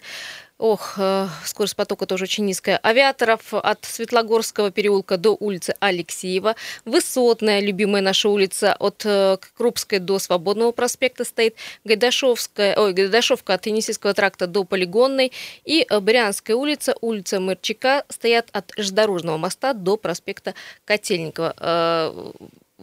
[0.59, 2.79] Ох, э, скорость потока тоже очень низкая.
[2.83, 6.55] Авиаторов от Светлогорского переулка до улицы Алексеева.
[6.85, 11.55] Высотная, любимая наша улица, от э, Крупской до Свободного проспекта стоит.
[11.83, 15.33] Гайдашовская, ой, Гайдашовка от Енисейского тракта до Полигонной.
[15.65, 20.53] И э, Брянская улица, улица Мырчака стоят от Железнодорожного моста до проспекта
[20.85, 22.33] Котельникова.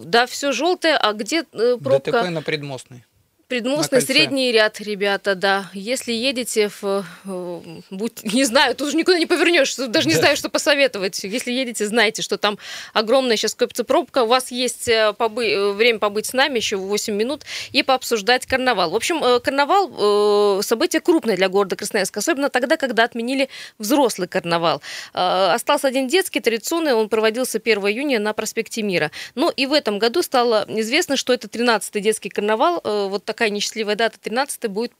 [0.04, 2.12] Да, все желтое, а где э, пробка?
[2.12, 3.04] ДТП на предмостной.
[3.50, 5.70] Предмостный средний ряд, ребята, да.
[5.74, 7.04] Если едете в...
[7.24, 7.60] Э,
[7.90, 10.20] будь, не знаю, тут уже никуда не повернешь, даже не да.
[10.20, 11.24] знаю, что посоветовать.
[11.24, 12.58] Если едете, знайте, что там
[12.92, 14.22] огромная сейчас копится пробка.
[14.22, 15.48] У вас есть э, побы...
[15.48, 18.90] Э, время побыть с нами еще 8 минут и пообсуждать карнавал.
[18.90, 24.80] В общем, карнавал– событие крупное для города Красноярска, особенно тогда, когда отменили взрослый карнавал.
[25.12, 29.10] Остался один детский, традиционный, он проводился 1 июня на проспекте Мира.
[29.34, 33.54] Но и в этом году стало известно, что это 13-й детский карнавал, вот так такая
[33.54, 34.92] несчастливая дата 13 будет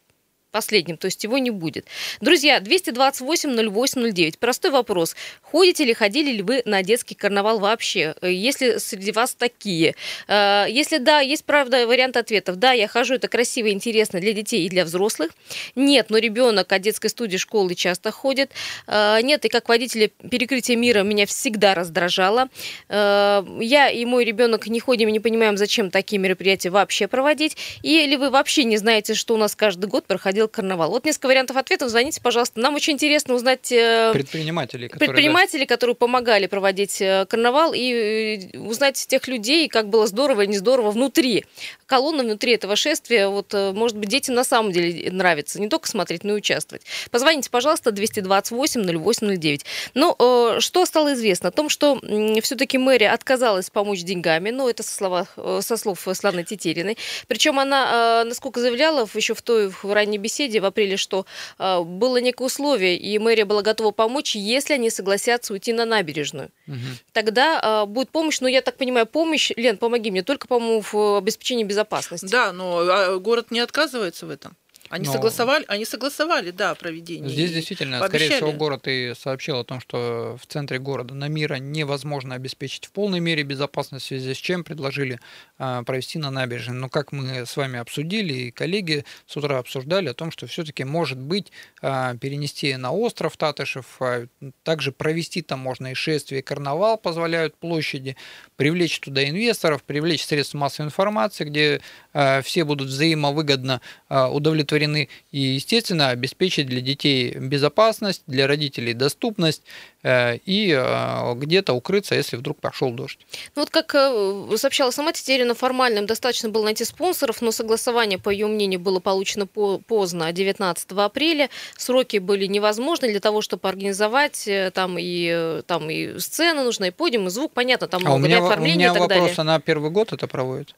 [0.50, 1.86] последним, то есть его не будет.
[2.20, 4.38] Друзья, 228-08-09.
[4.38, 5.16] Простой вопрос.
[5.42, 8.14] Ходите ли, ходили ли вы на детский карнавал вообще?
[8.22, 9.94] Если среди вас такие.
[10.28, 12.56] Э, если да, есть, правда, вариант ответов.
[12.56, 15.30] Да, я хожу, это красиво и интересно для детей и для взрослых.
[15.74, 18.50] Нет, но ребенок от детской студии школы часто ходит.
[18.86, 22.48] Э, нет, и как водитель перекрытия мира меня всегда раздражало.
[22.88, 27.56] Э, я и мой ребенок не ходим и не понимаем, зачем такие мероприятия вообще проводить.
[27.82, 30.90] Или вы вообще не знаете, что у нас каждый год проходил проходил карнавал.
[30.90, 31.88] Вот несколько вариантов ответов.
[31.90, 32.60] Звоните, пожалуйста.
[32.60, 33.72] Нам очень интересно узнать...
[33.72, 35.74] Э, предпринимателей, которые, предпринимателей, да.
[35.74, 40.58] которые помогали проводить э, карнавал, и э, узнать тех людей, как было здорово или не
[40.58, 41.44] здорово внутри.
[41.86, 43.28] Колонна внутри этого шествия.
[43.28, 46.82] Вот, может быть, детям на самом деле нравится не только смотреть, но и участвовать.
[47.10, 49.64] Позвоните, пожалуйста, 228-08-09.
[49.94, 51.48] Ну, что стало известно?
[51.48, 52.00] О том, что
[52.42, 54.50] все-таки мэрия отказалась помочь деньгами.
[54.50, 55.26] Ну, это со, слова,
[55.60, 56.96] со слов Славы Тетериной.
[57.26, 61.26] Причем она, насколько заявляла, еще в той в ранней беседе, беседе в апреле, что
[61.58, 66.50] э, было некое условие, и мэрия была готова помочь, если они согласятся уйти на набережную.
[66.68, 66.76] Угу.
[67.12, 71.18] Тогда э, будет помощь, но я так понимаю, помощь, Лен, помоги мне, только, по-моему, в
[71.18, 72.30] обеспечении безопасности.
[72.30, 74.56] Да, но город не отказывается в этом.
[74.90, 75.12] Они Но...
[75.12, 77.30] согласовали, они согласовали, да, проведение.
[77.30, 78.24] Здесь действительно, пообещали.
[78.24, 82.86] скорее всего, город и сообщил о том, что в центре города на мира невозможно обеспечить
[82.86, 85.20] в полной мере безопасность, в связи с чем предложили
[85.58, 86.74] а, провести на набережной.
[86.74, 90.82] Но как мы с вами обсудили, и коллеги с утра обсуждали о том, что все-таки
[90.82, 94.26] может быть а, перенести на остров Татышев, а,
[94.64, 98.16] также провести там можно и шествие, и карнавал позволяют площади,
[98.56, 101.80] привлечь туда инвесторов, привлечь средства массовой информации, где
[102.12, 108.94] а, все будут взаимовыгодно а, удовлетворены удовлетворены, и, естественно, обеспечить для детей безопасность, для родителей
[108.94, 109.62] доступность,
[110.02, 113.18] Э, и э, где-то укрыться, если вдруг пошел дождь.
[113.54, 118.30] Ну вот как э, сообщала сама Тетерина, формальным достаточно было найти спонсоров, но согласование, по
[118.30, 121.50] ее мнению, было получено поздно, 19 апреля.
[121.76, 127.26] Сроки были невозможны для того, чтобы организовать там и, там и сцена нужна, и подиум,
[127.26, 129.34] и звук, понятно, там а много у меня, меня и так вопрос, далее.
[129.36, 130.74] она первый год это проводит?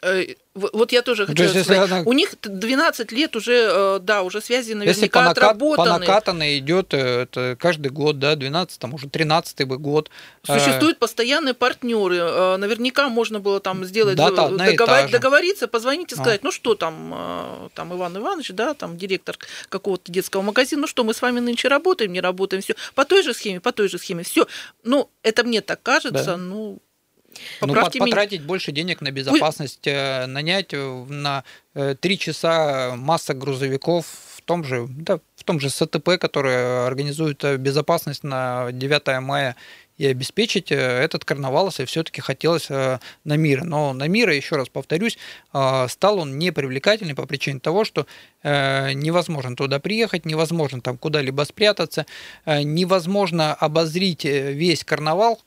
[0.55, 1.91] Вот я тоже хочу есть, сказать.
[1.91, 2.03] Она...
[2.05, 5.91] У них 12 лет уже, да, уже связи наверняка если по накат, отработаны.
[5.91, 10.11] По накатанной идет это каждый год, да, 12, там уже 13 бы год.
[10.45, 12.17] Существуют постоянные партнеры.
[12.17, 16.47] Э, наверняка можно было там сделать, Дата договор, договориться, позвонить и сказать, а.
[16.47, 19.37] ну что там, э, там Иван Иванович, да, там директор
[19.69, 23.23] какого-то детского магазина, ну что, мы с вами нынче работаем, не работаем, все по той
[23.23, 24.47] же схеме, по той же схеме, все.
[24.85, 26.37] Ну, это мне так кажется, да.
[26.37, 26.79] ну,
[27.61, 28.49] Поправьте ну, потратить меня.
[28.49, 30.27] больше денег на безопасность, Вы...
[30.27, 31.45] нанять на
[32.01, 38.25] три часа масса грузовиков в том же, да, в том же СТП, который организует безопасность
[38.25, 39.57] на 9 мая
[39.99, 43.63] и обеспечить этот карнавал, если все-таки хотелось на мир.
[43.63, 45.17] Но на мира, еще раз повторюсь,
[45.51, 48.07] стал он непривлекательный по причине того, что
[48.43, 52.07] невозможно туда приехать, невозможно там куда-либо спрятаться,
[52.47, 55.41] невозможно обозрить весь карнавал,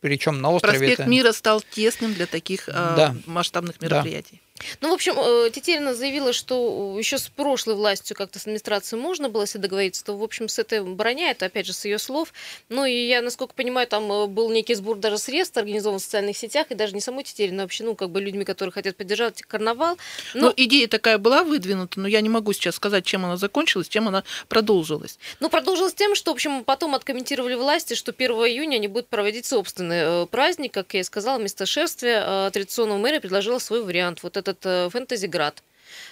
[0.00, 0.78] причем на острове.
[0.78, 1.08] Проспект это...
[1.08, 3.14] мира стал тесным для таких да.
[3.26, 4.40] масштабных мероприятий.
[4.80, 9.28] Ну, в общем, э, Тетерина заявила, что еще с прошлой властью как-то с администрацией можно
[9.28, 12.32] было себе договориться, то, в общем, с этой броня, это опять же с ее слов.
[12.68, 16.36] Ну, и я, насколько понимаю, там э, был некий сбор даже средств, организован в социальных
[16.36, 19.42] сетях, и даже не самой Тетерина, а вообще, ну, как бы людьми, которые хотят поддержать
[19.42, 19.96] карнавал.
[20.34, 20.46] Но...
[20.46, 24.08] Ну, идея такая была выдвинута, но я не могу сейчас сказать, чем она закончилась, чем
[24.08, 25.18] она продолжилась.
[25.40, 29.46] Ну, продолжилась тем, что, в общем, потом откомментировали власти, что 1 июня они будут проводить
[29.46, 34.22] собственный э, праздник, как я и сказала, место шествия традиционного мэра предложила свой вариант.
[34.22, 35.62] Вот этот фэнтезиград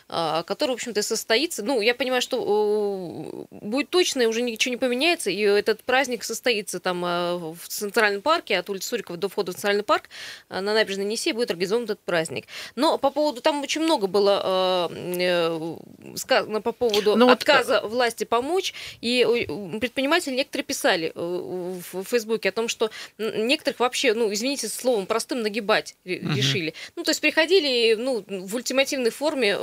[0.08, 1.62] который, в общем-то, состоится.
[1.62, 7.00] Ну, я понимаю, что будет точно, уже ничего не поменяется, и этот праздник состоится там
[7.02, 10.08] в Центральном парке, от улицы Сурикова до входа в Центральный парк
[10.48, 12.46] на набережной Несей будет организован этот праздник.
[12.76, 15.76] Но по поводу, там очень много было э,
[16.16, 17.90] сказано по поводу Но ну отказа вот...
[17.90, 19.24] власти помочь, и
[19.80, 25.96] предприниматели некоторые писали в Фейсбуке о том, что некоторых вообще, ну, извините, словом простым нагибать
[26.04, 26.70] решили.
[26.70, 26.76] Угу.
[26.96, 29.56] Ну, то есть приходили, ну, в ультимативной форме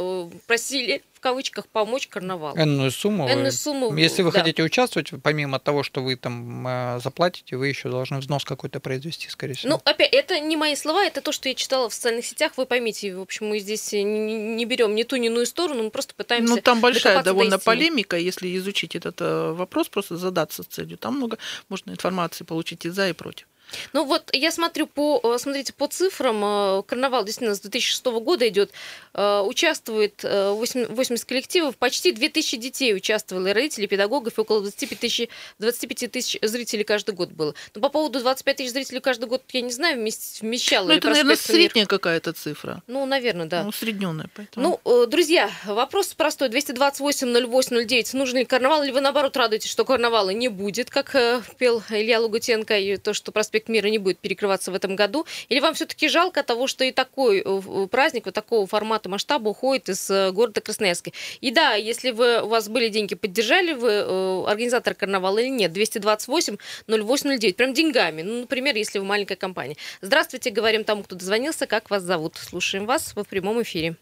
[0.47, 2.57] просили в кавычках помочь карнавалу.
[2.57, 3.29] Энную сумму.
[3.29, 3.95] Энную сумму.
[3.95, 4.39] Если вы да.
[4.39, 9.29] хотите участвовать, помимо того, что вы там э, заплатите, вы еще должны взнос какой-то произвести,
[9.29, 9.73] скорее всего.
[9.73, 12.53] Ну, опять, это не мои слова, это то, что я читала в социальных сетях.
[12.57, 15.91] Вы поймите, в общем, мы здесь не, не берем ни ту, ни иную сторону, мы
[15.91, 16.55] просто пытаемся.
[16.55, 20.97] Ну, там большая довольно до полемика, если изучить этот э, вопрос, просто задаться целью.
[20.97, 21.37] Там много
[21.69, 23.47] можно информации получить и за, и против.
[23.93, 28.47] Ну вот я смотрю по, э, смотрите, по цифрам, э, карнавал действительно с 2006 года
[28.47, 28.71] идет,
[29.13, 35.29] э, участвует 80 коллективов, почти 2000 детей участвовало, и родителей, педагогов, и около 25 тысяч,
[35.59, 37.53] 25 тысяч зрителей каждый год было.
[37.75, 41.35] Но по поводу 25 тысяч зрителей каждый год, я не знаю, вмещало Ну это, наверное,
[41.35, 42.81] средняя какая-то цифра.
[42.87, 43.63] Ну, наверное, да.
[43.63, 44.79] Ну, усредненная, поэтому.
[44.83, 46.49] Ну, друзья, вопрос простой.
[46.49, 48.13] 228 08 09.
[48.13, 51.11] Нужен ли карнавал, или вы, наоборот, радуетесь, что карнавала не будет, как
[51.57, 55.25] пел Илья Лугутенко, и то, что проспект проспект Мира не будет перекрываться в этом году?
[55.49, 59.89] Или вам все-таки жалко того, что и такой э, праздник вот такого формата масштаба уходит
[59.89, 61.11] из э, города Красноярска?
[61.41, 65.71] И да, если вы, у вас были деньги, поддержали вы э, организатор карнавала или нет?
[65.71, 68.23] 228 0809, прям деньгами.
[68.23, 69.75] Ну, например, если вы маленькая компания.
[70.01, 71.67] Здравствуйте, говорим тому, кто дозвонился.
[71.67, 72.35] Как вас зовут?
[72.35, 73.95] Слушаем вас, вы в прямом эфире.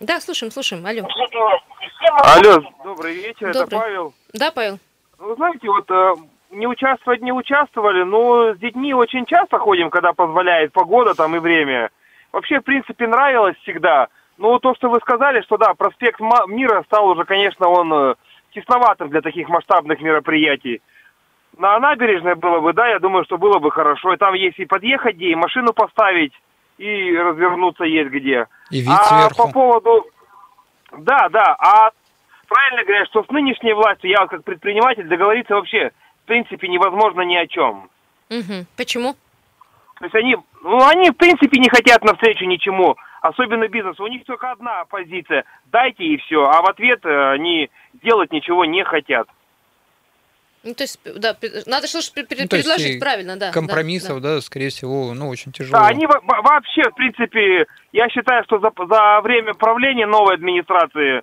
[0.00, 0.84] Да, слушаем, слушаем.
[0.84, 1.06] Алло.
[2.24, 3.62] Алло, добрый вечер, добрый.
[3.62, 4.14] это Павел.
[4.32, 4.78] Да, Павел.
[5.18, 5.88] Вы знаете, вот
[6.52, 11.38] не участвовать не участвовали, но с детьми очень часто ходим, когда позволяет погода там и
[11.38, 11.90] время.
[12.32, 14.08] Вообще, в принципе, нравилось всегда.
[14.38, 18.14] Но то, что вы сказали, что да, проспект Мира стал уже, конечно, он э,
[18.54, 20.80] тесноватым для таких масштабных мероприятий.
[21.58, 24.14] На набережной было бы, да, я думаю, что было бы хорошо.
[24.14, 26.32] И там есть и подъехать где, и машину поставить,
[26.78, 28.46] и развернуться есть где.
[28.70, 29.48] И вид а сверху.
[29.48, 30.06] по поводу...
[30.98, 31.90] Да, да, а
[32.48, 35.90] правильно говорят, что с нынешней властью я как предприниматель договориться вообще
[36.32, 37.90] принципе невозможно ни о чем.
[38.30, 38.64] Угу.
[38.78, 39.14] Почему?
[39.98, 44.02] То есть они, ну, они в принципе не хотят навстречу ничему, особенно бизнесу.
[44.02, 47.68] У них только одна позиция– дайте и все, а в ответ э, они
[48.02, 49.28] делать ничего не хотят.
[50.64, 53.52] Ну, то есть, да, надо что-то ну, предложить правильно, да.
[53.52, 54.34] Компромиссов, да, да.
[54.36, 55.78] да, скорее всего, ну, очень тяжело.
[55.78, 61.22] Да, они вообще, в принципе, я считаю, что за, за время правления новой администрации,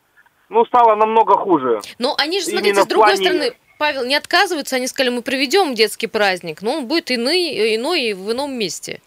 [0.50, 1.80] ну, стало намного хуже.
[1.98, 3.26] Ну, они же, смотрите, Именно с другой плане...
[3.26, 8.12] стороны, Павел, не отказываются, они сказали, мы проведем детский праздник, но он будет иной, иной
[8.12, 9.00] в ином месте.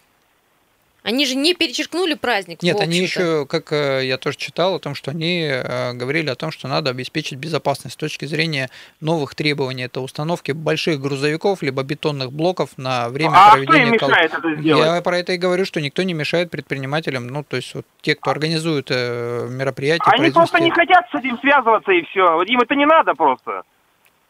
[1.03, 2.63] Они же не перечеркнули праздник.
[2.63, 6.35] Нет, они еще, как э, я тоже читал, о том, что они э, говорили о
[6.35, 9.83] том, что надо обеспечить безопасность с точки зрения новых требований.
[9.83, 13.97] Это установки больших грузовиков либо бетонных блоков на время а проведения.
[13.97, 14.85] Кто им мешает это сделать?
[14.85, 17.27] Я про это и говорю, что никто не мешает предпринимателям.
[17.27, 20.09] Ну, то есть вот те, кто организует э, мероприятия.
[20.09, 22.41] Они просто не хотят с этим связываться и все.
[22.43, 23.63] Им это не надо просто.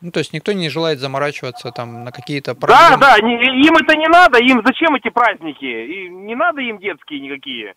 [0.03, 2.97] Ну, то есть никто не желает заморачиваться там на какие-то проблемы.
[2.99, 3.35] Да, да, не,
[3.65, 5.63] им это не надо, им зачем эти праздники?
[5.63, 7.73] И не надо им детские никакие.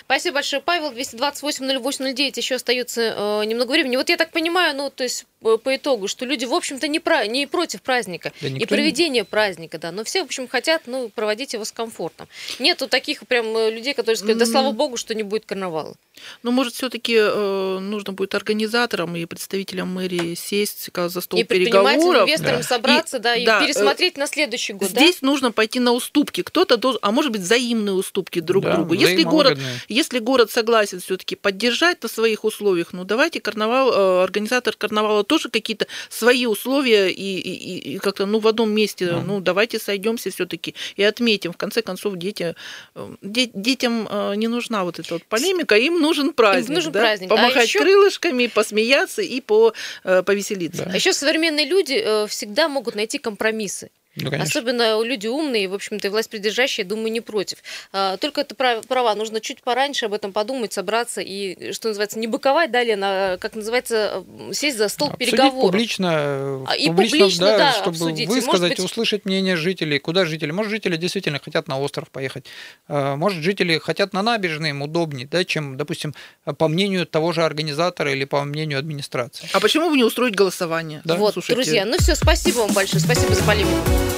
[0.00, 0.90] Спасибо большое, Павел.
[0.92, 3.96] 228-08-09 еще остается э, немного времени.
[3.96, 7.26] Вот я так понимаю, ну, то есть по итогу, что люди, в общем-то, не, про,
[7.26, 9.24] не против праздника да и проведения не...
[9.24, 12.28] праздника, да, но все, в общем, хотят, ну, проводить его с комфортом.
[12.58, 15.94] Нету таких прям э, людей, которые скажут, да слава богу, что не будет карнавала.
[16.42, 22.28] Ну, может, все-таки э, нужно будет организаторам и представителям мэрии сесть за стол и переговоров.
[22.28, 22.62] инвесторам да.
[22.62, 24.90] собраться, и, да, и да, пересмотреть э, на следующий год.
[24.90, 25.26] Здесь да?
[25.26, 26.42] нужно пойти на уступки.
[26.42, 28.94] Кто-то должен, а может быть, взаимные уступки друг да, другу.
[28.94, 34.74] Если город, если город согласен все-таки поддержать на своих условиях, ну, давайте карнавал, э, организатор
[34.76, 39.22] карнавала тоже какие-то свои условия и, и, и как-то ну в одном месте, mm.
[39.24, 41.52] ну давайте сойдемся все-таки и отметим.
[41.52, 42.56] В конце концов, дети,
[42.96, 46.92] э, де, детям э, не нужна вот эта вот полемика, им нужен праздник, им нужен
[46.92, 47.00] да?
[47.00, 47.28] праздник.
[47.28, 47.78] помахать а еще...
[47.78, 49.72] крылышками, посмеяться и по,
[50.02, 50.84] э, повеселиться.
[50.84, 50.90] Да.
[50.94, 53.90] А еще современные люди всегда могут найти компромиссы.
[54.16, 57.58] Ну, Особенно люди умные, в общем-то, и власть придержащие, думаю, не против.
[57.92, 62.26] А, только это права, нужно чуть пораньше об этом подумать, собраться и, что называется, не
[62.26, 65.70] быковать далее, на, как называется, сесть за стол Обсудить переговоров.
[65.70, 68.28] публично, а, и публично, публично да, да, чтобы обсудить.
[68.28, 68.80] высказать, быть...
[68.80, 70.50] услышать мнение жителей, куда жители.
[70.50, 72.46] Может, жители действительно хотят на остров поехать,
[72.88, 76.14] а, может, жители хотят на набережные, им удобнее, да, чем, допустим,
[76.58, 79.48] по мнению того же организатора или по мнению администрации.
[79.52, 81.00] А почему бы не устроить голосование?
[81.04, 81.14] Да?
[81.14, 81.54] Вот, Слушайте.
[81.54, 84.09] друзья, ну все, спасибо вам большое, спасибо за полемику.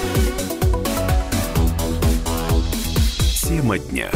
[3.52, 4.10] Тема дня.